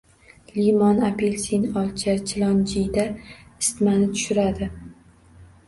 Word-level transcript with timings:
Limon, 0.55 1.01
apelsin, 1.09 1.67
olcha, 1.83 2.17
chilonjiyda 2.31 3.07
isitmani 3.29 4.11
tushiradi. 4.17 4.75